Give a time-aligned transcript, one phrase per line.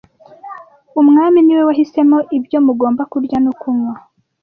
[1.01, 3.95] umwami ni we wahisemo ibyo mugomba kurya no kunywa